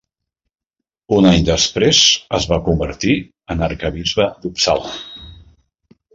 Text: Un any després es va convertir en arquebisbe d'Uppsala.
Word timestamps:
Un 1.17 1.27
any 1.31 1.45
després 1.49 1.99
es 2.39 2.47
va 2.53 2.59
convertir 2.69 3.15
en 3.57 3.63
arquebisbe 3.69 4.29
d'Uppsala. 4.41 4.97